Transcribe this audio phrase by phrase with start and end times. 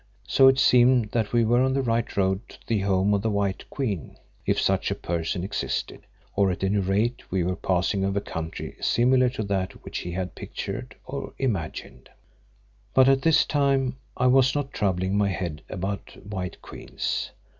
[0.27, 3.31] So it seemed that we were on the right road to the home of his
[3.31, 8.19] white Queen, if such a person existed, or at any rate we were passing over
[8.19, 12.09] country similar to that which he had pictured or imagined.
[12.95, 17.29] But at this time I was not troubling my head about white queens.